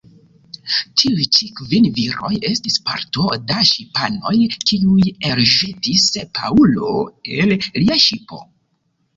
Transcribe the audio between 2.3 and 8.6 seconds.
estis parto da ŝipanoj, kiuj elĵetis Paŭlo el lia ŝipo.